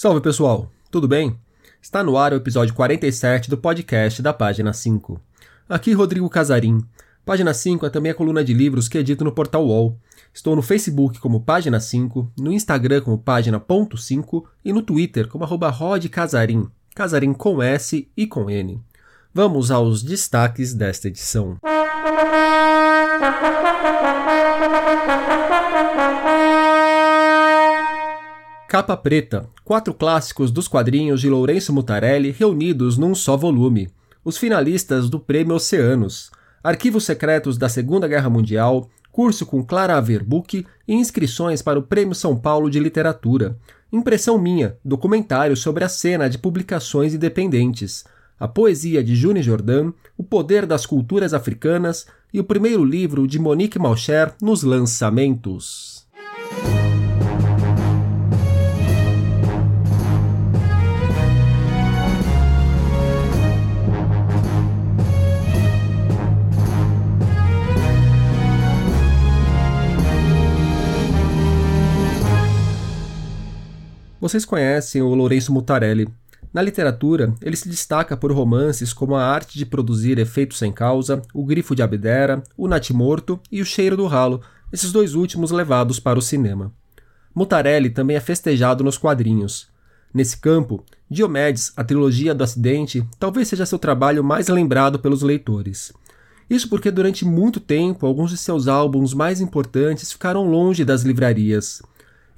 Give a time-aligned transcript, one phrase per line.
[0.00, 1.38] Salve pessoal, tudo bem?
[1.78, 5.20] Está no ar o episódio 47 do podcast da Página 5.
[5.68, 6.82] Aqui Rodrigo Casarim.
[7.22, 9.98] Página 5 é também a coluna de livros que edito no portal UOL.
[10.32, 15.68] Estou no Facebook como Página 5, no Instagram como Página.5 e no Twitter como arroba
[15.68, 18.80] rodcasarim, Casarim com S e com N.
[19.34, 21.58] Vamos aos destaques desta edição.
[28.70, 33.90] Capa Preta, quatro clássicos dos quadrinhos de Lourenço Mutarelli reunidos num só volume.
[34.24, 36.30] Os finalistas do Prêmio Oceanos,
[36.62, 42.14] arquivos secretos da Segunda Guerra Mundial, curso com Clara Averbuck e inscrições para o Prêmio
[42.14, 43.58] São Paulo de Literatura.
[43.92, 48.04] Impressão minha, documentário sobre a cena de publicações independentes,
[48.38, 53.36] a poesia de Juni Jordan, o poder das culturas africanas e o primeiro livro de
[53.36, 56.08] Monique Malcher nos lançamentos.
[74.20, 76.06] Vocês conhecem o Lourenço Mutarelli.
[76.52, 81.22] Na literatura, ele se destaca por romances como A Arte de Produzir Efeitos Sem Causa,
[81.32, 85.98] O Grifo de Abdera, O Natimorto e O Cheiro do Ralo, esses dois últimos levados
[85.98, 86.70] para o cinema.
[87.34, 89.68] Mutarelli também é festejado nos quadrinhos.
[90.12, 95.94] Nesse campo, Diomedes, a trilogia do acidente, talvez seja seu trabalho mais lembrado pelos leitores.
[96.48, 101.80] Isso porque durante muito tempo alguns de seus álbuns mais importantes ficaram longe das livrarias.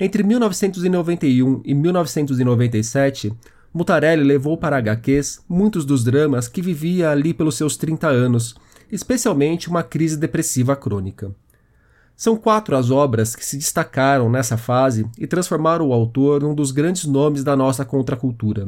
[0.05, 3.33] Entre 1991 e 1997,
[3.73, 8.57] Mutarelli levou para HQs muitos dos dramas que vivia ali pelos seus 30 anos,
[8.91, 11.33] especialmente uma crise depressiva crônica.
[12.17, 16.73] São quatro as obras que se destacaram nessa fase e transformaram o autor num dos
[16.73, 18.67] grandes nomes da nossa contracultura.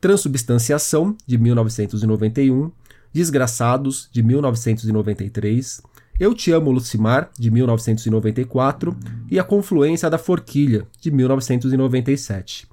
[0.00, 2.72] Transubstanciação, de 1991,
[3.12, 5.80] Desgraçados, de 1993,
[6.18, 8.96] eu Te Amo Lucimar, de 1994,
[9.30, 12.68] e A Confluência da Forquilha, de 1997.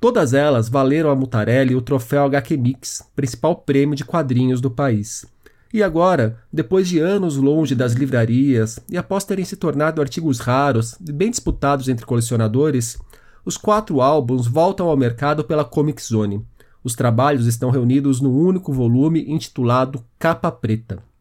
[0.00, 5.24] Todas elas valeram a Mutarelli o troféu HQ Mix, principal prêmio de quadrinhos do país.
[5.72, 10.96] E agora, depois de anos longe das livrarias e após terem se tornado artigos raros
[11.00, 12.98] e bem disputados entre colecionadores,
[13.44, 16.44] os quatro álbuns voltam ao mercado pela Comic Zone.
[16.82, 21.11] Os trabalhos estão reunidos num único volume intitulado Capa Preta.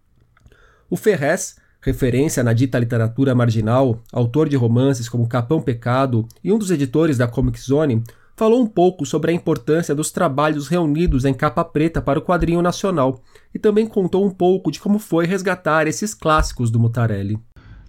[0.92, 6.58] O Ferrez, referência na dita literatura marginal, autor de romances como Capão Pecado e um
[6.58, 8.04] dos editores da Comic Zone,
[8.36, 12.62] falou um pouco sobre a importância dos trabalhos reunidos em capa preta para o quadrinho
[12.62, 13.22] nacional
[13.56, 17.40] e também contou um pouco de como foi resgatar esses clássicos do Mutarelli.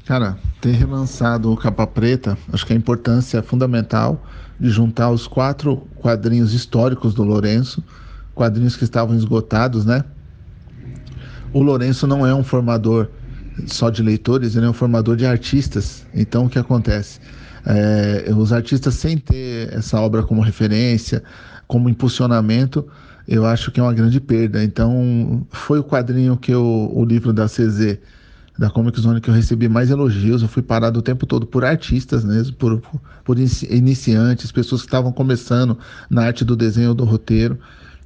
[0.07, 4.25] Cara, ter relançado o Capa Preta, acho que a importância é fundamental
[4.61, 7.83] de juntar os quatro quadrinhos históricos do Lourenço,
[8.33, 10.05] quadrinhos que estavam esgotados, né?
[11.53, 13.09] O Lourenço não é um formador
[13.67, 16.07] só de leitores, ele é um formador de artistas.
[16.15, 17.21] Então, o que acontece?
[17.65, 21.23] É, os artistas, sem ter essa obra como referência,
[21.67, 22.87] como impulsionamento,
[23.29, 24.65] eu acho que é uma grande perda.
[24.65, 27.99] Então, foi o quadrinho que eu, o livro da CZ,
[28.59, 30.43] da Comic Zone, que eu recebi mais elogios.
[30.43, 32.83] Eu fui parado o tempo todo por artistas mesmo, por,
[33.25, 35.79] por iniciantes, pessoas que estavam começando
[36.11, 37.59] na arte do desenho do roteiro.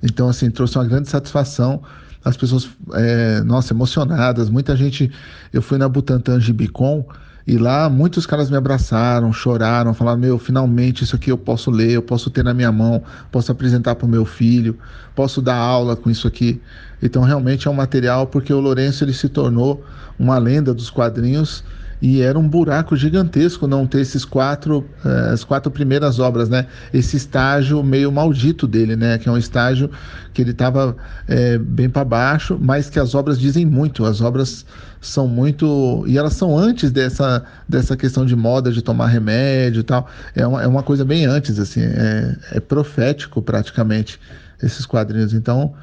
[0.03, 1.83] Então, assim, trouxe uma grande satisfação
[2.27, 4.51] as pessoas, é, nossa, emocionadas.
[4.51, 5.13] Muita gente.
[5.53, 7.07] Eu fui na Butantan Gibicon
[7.47, 11.93] e lá muitos caras me abraçaram, choraram, falaram: Meu, finalmente isso aqui eu posso ler,
[11.93, 13.01] eu posso ter na minha mão,
[13.31, 14.77] posso apresentar para o meu filho,
[15.15, 16.61] posso dar aula com isso aqui.
[17.01, 19.85] Então, realmente é um material, porque o Lourenço ele se tornou
[20.19, 21.63] uma lenda dos quadrinhos
[22.01, 26.67] e era um buraco gigantesco não ter esses quatro, uh, as quatro primeiras obras, né?
[26.93, 29.19] Esse estágio meio maldito dele, né?
[29.19, 29.91] Que é um estágio
[30.35, 30.97] que ele estava
[31.27, 34.05] é, eh, bem para baixo, mas que as obras dizem muito.
[34.05, 34.67] As obras
[35.01, 39.85] são muito e elas são antes dessa dessa questão de moda de tomar remédio e
[39.85, 40.07] tal.
[40.35, 41.81] É uma, é uma coisa bem antes, assim.
[41.81, 44.21] É, é profético praticamente
[44.63, 45.33] esses quadrinhos.
[45.33, 45.75] Então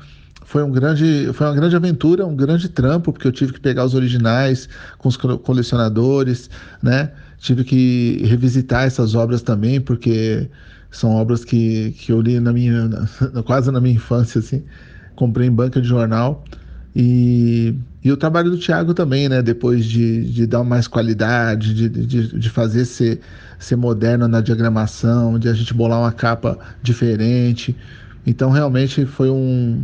[0.53, 3.85] foi, um grande, foi uma grande aventura, um grande trampo, porque eu tive que pegar
[3.85, 4.69] os originais
[4.99, 6.47] com os colecionadores,
[6.79, 7.09] né?
[7.39, 10.47] Tive que revisitar essas obras também, porque
[10.91, 14.63] são obras que, que eu li na minha, na, quase na minha infância, assim.
[15.15, 16.45] Comprei em banca de jornal.
[16.95, 17.73] E,
[18.03, 19.41] e o trabalho do Thiago também, né?
[19.41, 23.21] Depois de, de dar mais qualidade, de, de, de fazer ser,
[23.57, 27.75] ser moderno na diagramação, de a gente bolar uma capa diferente.
[28.23, 29.83] Então, realmente foi um,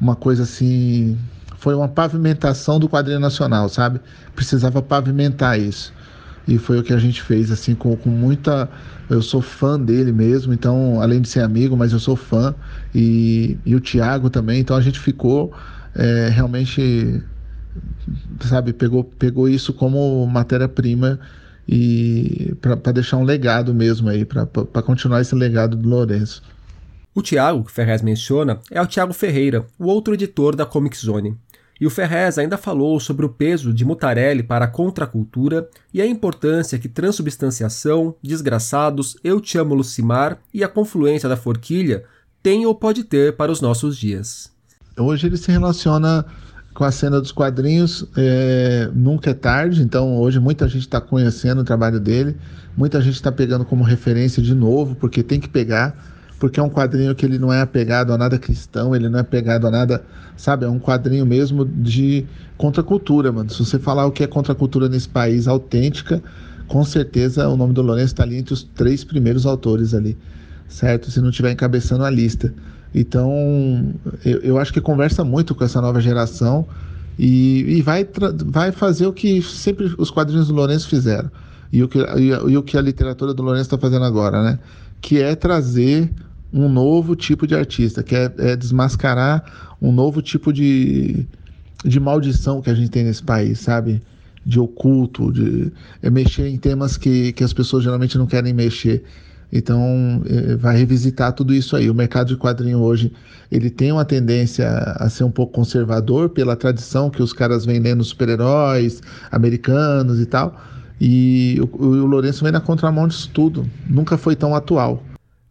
[0.00, 1.18] uma coisa assim.
[1.58, 4.00] Foi uma pavimentação do quadrinho nacional, sabe?
[4.34, 5.92] Precisava pavimentar isso.
[6.46, 8.68] e foi o que a gente fez, assim, com, com muita.
[9.08, 12.54] Eu sou fã dele mesmo, então, além de ser amigo, mas eu sou fã,
[12.94, 15.52] e, e o Thiago também, então a gente ficou
[15.94, 17.22] é, realmente,
[18.42, 21.18] sabe, pegou, pegou isso como matéria-prima
[21.68, 26.42] e para deixar um legado mesmo aí, para continuar esse legado do Lourenço.
[27.14, 31.36] O Thiago, que Ferrez menciona, é o Thiago Ferreira, o outro editor da Comic Zone.
[31.80, 36.06] E o Ferrez ainda falou sobre o peso de Mutarelli para a contracultura e a
[36.06, 42.04] importância que transubstanciação, desgraçados, Eu Te Amo Lucimar e a confluência da forquilha
[42.42, 44.50] tem ou pode ter para os nossos dias.
[44.98, 46.26] Hoje ele se relaciona
[46.74, 51.60] com a cena dos quadrinhos, é, nunca é tarde, então hoje muita gente está conhecendo
[51.60, 52.36] o trabalho dele,
[52.76, 56.13] muita gente está pegando como referência de novo, porque tem que pegar
[56.44, 59.22] porque é um quadrinho que ele não é apegado a nada cristão, ele não é
[59.22, 60.04] apegado a nada,
[60.36, 60.66] sabe?
[60.66, 62.26] É um quadrinho mesmo de
[62.58, 63.48] contracultura, mano.
[63.48, 66.22] Se você falar o que é contracultura nesse país autêntica,
[66.68, 70.18] com certeza o nome do Lourenço está ali entre os três primeiros autores ali,
[70.68, 71.10] certo?
[71.10, 72.52] Se não estiver encabeçando a lista.
[72.94, 76.66] Então, eu, eu, acho que conversa muito com essa nova geração
[77.18, 78.06] e, e vai,
[78.44, 81.30] vai fazer o que sempre os quadrinhos do Lourenço fizeram.
[81.72, 84.58] E o que, e, e o que a literatura do Lourenço está fazendo agora, né?
[85.00, 86.12] Que é trazer
[86.54, 91.26] um novo tipo de artista, que é, é desmascarar um novo tipo de,
[91.84, 94.00] de maldição que a gente tem nesse país, sabe?
[94.46, 99.02] De oculto, de é mexer em temas que, que as pessoas geralmente não querem mexer.
[99.52, 101.90] Então, é, vai revisitar tudo isso aí.
[101.90, 103.12] O mercado de quadrinho hoje,
[103.50, 107.80] ele tem uma tendência a ser um pouco conservador pela tradição que os caras vêm
[107.80, 109.02] lendo super-heróis
[109.32, 110.60] americanos e tal.
[111.00, 113.68] E o, o Lourenço vem na contramão disso tudo.
[113.88, 115.02] Nunca foi tão atual.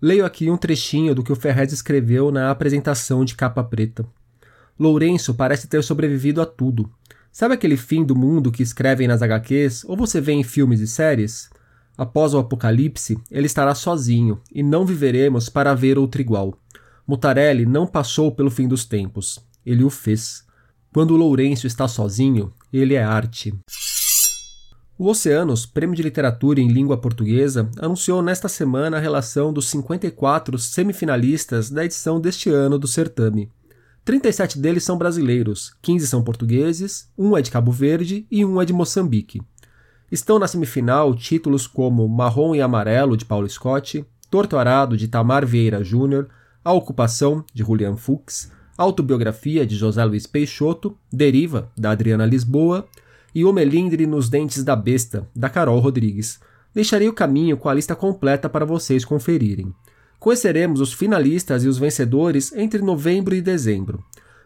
[0.04, 4.06] Leio aqui um trechinho do que o Ferrez escreveu na apresentação de capa preta.
[4.78, 6.92] Lourenço parece ter sobrevivido a tudo.
[7.32, 10.88] Sabe aquele fim do mundo que escrevem nas HQs ou você vê em filmes e
[10.88, 11.50] séries?
[11.98, 16.60] Após o apocalipse, ele estará sozinho e não viveremos para ver outro igual.
[17.08, 20.44] Mutarelli não passou pelo fim dos tempos, ele o fez.
[20.94, 23.54] Quando Lourenço está sozinho, ele é arte.
[25.04, 30.58] O Oceanos, Prêmio de Literatura em Língua Portuguesa, anunciou nesta semana a relação dos 54
[30.58, 33.52] semifinalistas da edição deste ano do certame.
[34.06, 38.66] 37 deles são brasileiros, 15 são portugueses, um é de Cabo Verde e um é
[38.66, 39.42] de Moçambique.
[40.10, 45.46] Estão na semifinal títulos como Marrom e Amarelo, de Paulo Scott, Torto Arado, de Tamar
[45.46, 46.30] Vieira Júnior,
[46.64, 52.88] A Ocupação, de Julian Fuchs, Autobiografia, de José Luiz Peixoto, Deriva, da Adriana Lisboa,
[53.34, 56.40] e O Melindre nos Dentes da Besta, da Carol Rodrigues.
[56.74, 59.74] Deixarei o caminho com a lista completa para vocês conferirem.
[60.20, 64.04] Conheceremos os finalistas e os vencedores entre novembro e dezembro.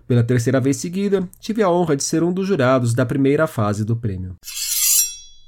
[0.08, 3.84] Pela terceira vez seguida, tive a honra de ser um dos jurados da primeira fase
[3.84, 4.36] do prêmio.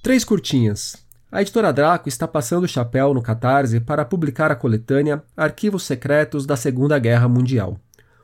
[0.04, 0.96] Três curtinhas.
[1.32, 6.46] A editora Draco está passando o chapéu no Catarse para publicar a coletânea Arquivos Secretos
[6.46, 7.80] da Segunda Guerra Mundial.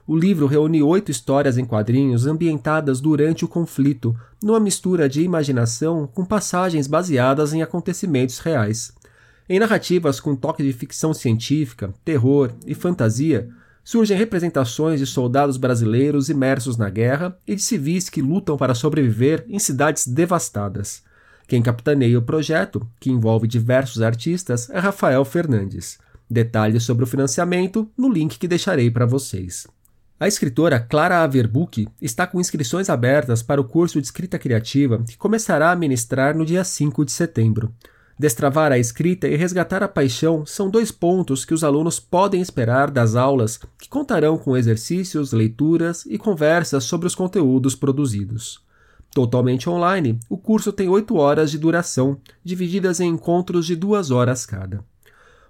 [0.07, 6.05] O livro reúne oito histórias em quadrinhos ambientadas durante o conflito, numa mistura de imaginação
[6.05, 8.93] com passagens baseadas em acontecimentos reais.
[9.49, 13.49] Em narrativas com toque de ficção científica, terror e fantasia,
[13.83, 19.43] surgem representações de soldados brasileiros imersos na guerra e de civis que lutam para sobreviver
[19.49, 21.03] em cidades devastadas.
[21.47, 25.97] Quem capitaneia o projeto, que envolve diversos artistas, é Rafael Fernandes.
[26.29, 29.67] Detalhes sobre o financiamento no link que deixarei para vocês.
[30.17, 35.17] A escritora Clara Averbuch está com inscrições abertas para o curso de escrita criativa que
[35.17, 37.73] começará a ministrar no dia 5 de setembro.
[38.17, 42.89] Destravar a escrita e resgatar a paixão são dois pontos que os alunos podem esperar
[42.89, 48.63] das aulas, que contarão com exercícios, leituras e conversas sobre os conteúdos produzidos.
[49.13, 54.45] Totalmente online, o curso tem oito horas de duração, divididas em encontros de duas horas
[54.45, 54.81] cada.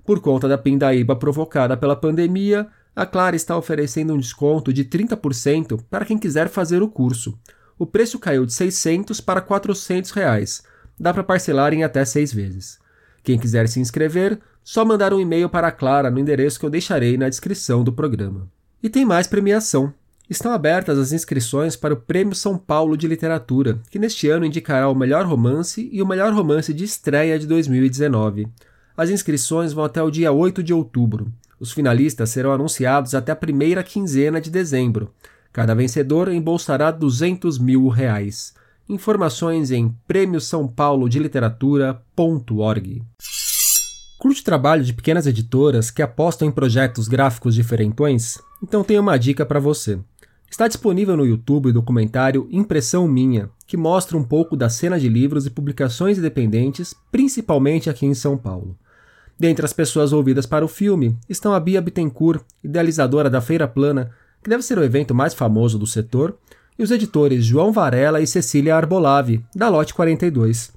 [0.04, 5.84] Por conta da pindaíba provocada pela pandemia, a Clara está oferecendo um desconto de 30%
[5.90, 7.38] para quem quiser fazer o curso.
[7.78, 10.64] O preço caiu de 600 para 400 reais.
[10.98, 12.80] Dá para parcelar em até seis vezes.
[13.22, 16.70] Quem quiser se inscrever, só mandar um e-mail para a Clara no endereço que eu
[16.70, 18.50] deixarei na descrição do programa.
[18.82, 19.94] E tem mais premiação.
[20.30, 24.90] Estão abertas as inscrições para o Prêmio São Paulo de Literatura, que neste ano indicará
[24.90, 28.48] o melhor romance e o melhor romance de estreia de 2019.
[28.96, 31.32] As inscrições vão até o dia 8 de outubro.
[31.60, 35.12] Os finalistas serão anunciados até a primeira quinzena de dezembro.
[35.54, 38.54] Cada vencedor embolsará 200 mil reais.
[38.90, 43.02] Informações em prêmio São Paulo de Literatura.org.
[44.20, 48.38] Curte trabalho de pequenas editoras que apostam em projetos gráficos diferentões?
[48.62, 50.00] Então tenho uma dica para você.
[50.50, 55.10] Está disponível no YouTube o documentário Impressão Minha, que mostra um pouco da cena de
[55.10, 58.78] livros e publicações independentes, principalmente aqui em São Paulo.
[59.38, 64.12] Dentre as pessoas ouvidas para o filme estão a Bia Bittencourt, idealizadora da Feira Plana,
[64.42, 66.38] que deve ser o evento mais famoso do setor,
[66.78, 70.72] e os editores João Varela e Cecília Arbolave, da Lote 42.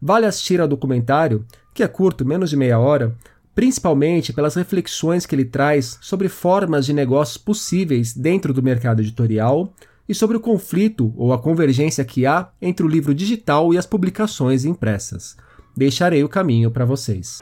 [0.00, 3.16] Vale assistir ao documentário, que é curto, menos de meia hora,
[3.54, 9.72] principalmente pelas reflexões que ele traz sobre formas de negócios possíveis dentro do mercado editorial
[10.08, 13.86] e sobre o conflito ou a convergência que há entre o livro digital e as
[13.86, 15.36] publicações impressas.
[15.76, 17.38] Deixarei o caminho para vocês.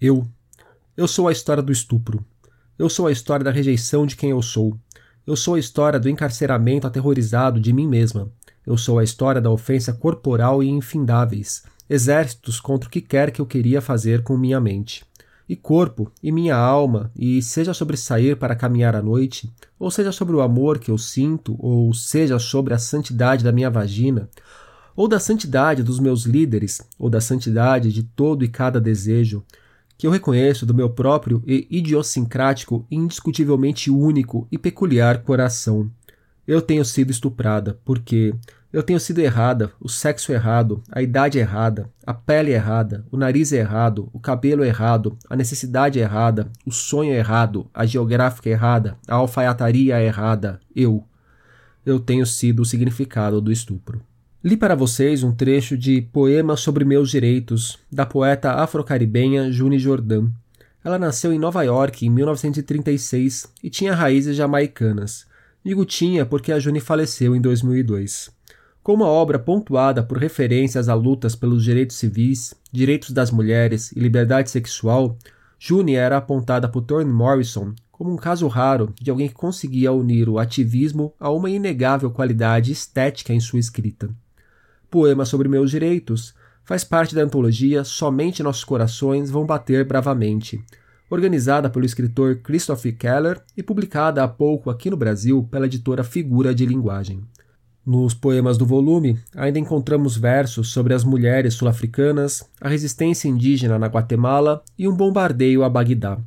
[0.00, 0.24] Eu.
[0.96, 2.24] Eu sou a história do estupro.
[2.78, 4.78] Eu sou a história da rejeição de quem eu sou.
[5.26, 8.30] Eu sou a história do encarceramento aterrorizado de mim mesma.
[8.64, 13.40] Eu sou a história da ofensa corporal e infindáveis, exércitos contra o que quer que
[13.40, 15.04] eu queria fazer com minha mente.
[15.48, 20.12] E corpo, e minha alma, e seja sobre sair para caminhar à noite, ou seja
[20.12, 24.30] sobre o amor que eu sinto, ou seja sobre a santidade da minha vagina,
[24.94, 29.44] ou da santidade dos meus líderes, ou da santidade de todo e cada desejo,
[29.98, 35.90] que eu reconheço do meu próprio e idiosincrático, indiscutivelmente único e peculiar coração.
[36.46, 38.32] Eu tenho sido estuprada porque
[38.72, 43.50] eu tenho sido errada, o sexo errado, a idade errada, a pele errada, o nariz
[43.50, 50.00] errado, o cabelo errado, a necessidade errada, o sonho errado, a geográfica errada, a alfaiataria
[50.00, 51.04] errada, eu.
[51.84, 54.02] Eu tenho sido o significado do estupro.
[54.42, 60.30] Li para vocês um trecho de Poema sobre Meus Direitos, da poeta afro-caribenha June Jordan.
[60.84, 65.26] Ela nasceu em Nova York em 1936 e tinha raízes jamaicanas.
[65.64, 68.30] Digo tinha porque a June faleceu em 2002.
[68.80, 73.98] Com uma obra pontuada por referências a lutas pelos direitos civis, direitos das mulheres e
[73.98, 75.18] liberdade sexual,
[75.58, 80.28] June era apontada por Toni Morrison como um caso raro de alguém que conseguia unir
[80.28, 84.08] o ativismo a uma inegável qualidade estética em sua escrita.
[84.90, 90.64] Poema sobre Meus Direitos faz parte da antologia Somente Nossos Corações Vão Bater Bravamente,
[91.10, 96.54] organizada pelo escritor Christopher Keller e publicada há pouco aqui no Brasil pela editora Figura
[96.54, 97.22] de Linguagem.
[97.84, 103.88] Nos poemas do volume, ainda encontramos versos sobre as mulheres sul-africanas, a resistência indígena na
[103.88, 106.18] Guatemala e um bombardeio a Bagdá.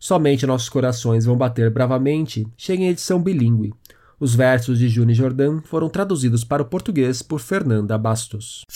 [0.00, 3.72] Somente nossos corações vão bater bravamente chega em edição bilíngue,
[4.20, 8.66] os versos de Juni Jordan foram traduzidos para o português por Fernanda Bastos.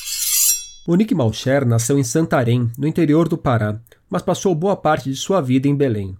[0.88, 5.42] Monique Malcher nasceu em Santarém, no interior do Pará, mas passou boa parte de sua
[5.42, 6.16] vida em Belém.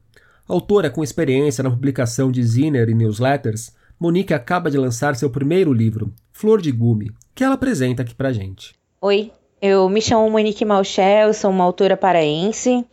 [0.47, 5.73] Autora com experiência na publicação de ziner e newsletters, Monique acaba de lançar seu primeiro
[5.73, 8.75] livro, Flor de Gume, que ela apresenta aqui pra gente.
[9.01, 12.85] Oi, eu me chamo Monique Malcher, eu sou uma autora paraense.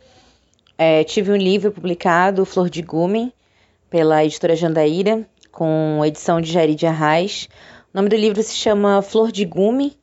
[0.78, 3.34] É, tive um livro publicado, Flor de Gume,
[3.90, 7.48] pela editora Jandaíra, com edição de Jairi de Arraes.
[7.92, 9.96] O nome do livro se chama Flor de Gume.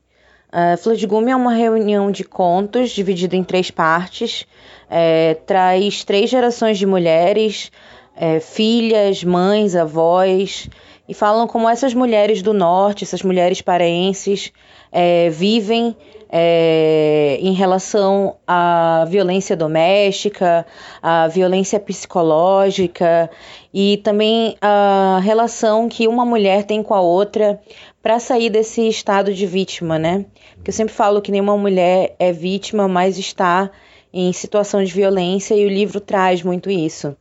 [0.53, 4.45] Uh, Flor de Gume é uma reunião de contos dividido em três partes.
[4.89, 7.71] É, traz três gerações de mulheres,
[8.15, 10.69] é, filhas, mães, avós,
[11.07, 14.51] e falam como essas mulheres do norte, essas mulheres paraenses,
[14.91, 15.95] é, vivem
[16.31, 20.65] é, em relação à violência doméstica,
[21.01, 23.29] à violência psicológica
[23.73, 27.59] e também a relação que uma mulher tem com a outra
[28.01, 30.25] para sair desse estado de vítima, né?
[30.55, 33.71] Porque eu sempre falo que nenhuma mulher é vítima, mas está
[34.13, 37.15] em situação de violência e o livro traz muito isso.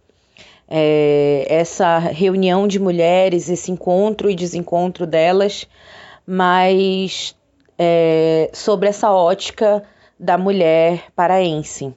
[0.71, 5.67] É, essa reunião de mulheres, esse encontro e desencontro delas,
[6.27, 7.35] mas
[7.79, 9.83] é, sobre essa ótica
[10.19, 11.95] da mulher paraense.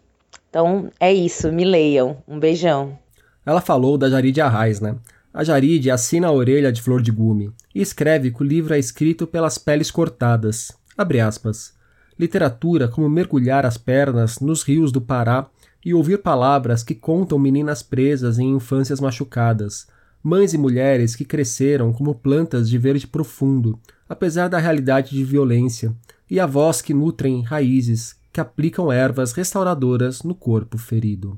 [0.50, 2.18] Então é isso, me leiam.
[2.28, 3.00] Um beijão.
[3.46, 4.96] Ela falou da Jaride Arraes, né?
[5.34, 8.80] A Jaride assina a orelha de flor de gume e escreve que o livro é
[8.80, 10.72] escrito pelas peles cortadas.
[10.98, 11.74] Abre aspas.
[12.20, 15.48] Literatura como mergulhar as pernas nos rios do Pará
[15.84, 19.88] e ouvir palavras que contam meninas presas em infâncias machucadas,
[20.24, 25.96] mães e mulheres que cresceram como plantas de verde profundo, apesar da realidade de violência,
[26.30, 31.38] e avós que nutrem raízes que aplicam ervas restauradoras no corpo ferido.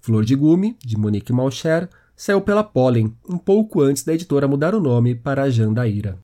[0.00, 4.74] Flor de Gume, de Monique Malcher, saiu pela Pollen, um pouco antes da editora mudar
[4.74, 6.18] o nome para Jandaíra.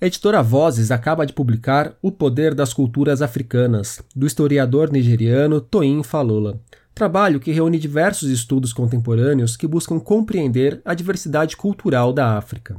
[0.00, 6.02] A editora Vozes acaba de publicar O Poder das Culturas Africanas, do historiador nigeriano Toyin
[6.02, 6.58] Falola,
[7.00, 12.76] trabalho que reúne diversos estudos contemporâneos que buscam compreender a diversidade cultural da África.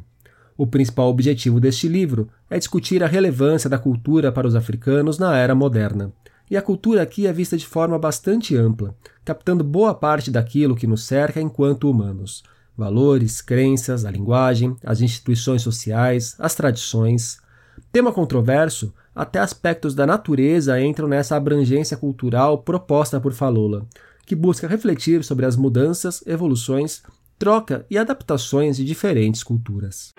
[0.55, 5.35] O principal objetivo deste livro é discutir a relevância da cultura para os africanos na
[5.35, 6.13] era moderna,
[6.51, 8.93] E a cultura aqui é vista de forma bastante ampla,
[9.25, 12.43] captando boa parte daquilo que nos cerca enquanto humanos.
[12.77, 17.39] Valores, crenças, a linguagem, as instituições sociais, as tradições.
[17.91, 23.87] Tema controverso, até aspectos da natureza entram nessa abrangência cultural proposta por Falola,
[24.25, 27.01] que busca refletir sobre as mudanças, evoluções,
[27.37, 30.13] troca e adaptações de diferentes culturas.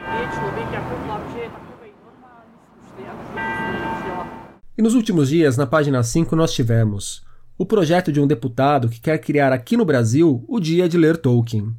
[4.76, 7.22] E nos últimos dias, na página 5, nós tivemos
[7.58, 11.16] o projeto de um deputado que quer criar aqui no Brasil o Dia de Ler
[11.16, 11.72] Tolkien.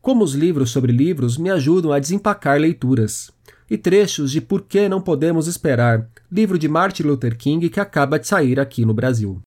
[0.00, 3.30] Como os livros sobre livros me ajudam a desempacar leituras.
[3.70, 8.18] E trechos de Por que Não Podemos Esperar, livro de Martin Luther King que acaba
[8.18, 9.40] de sair aqui no Brasil.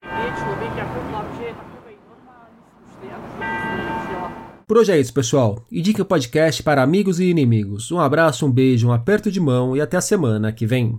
[4.67, 5.63] Por hoje é isso, pessoal.
[5.71, 7.91] Indique o podcast para amigos e inimigos.
[7.91, 10.97] Um abraço, um beijo, um aperto de mão e até a semana que vem.